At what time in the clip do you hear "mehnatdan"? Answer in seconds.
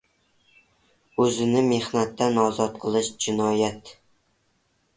1.67-2.41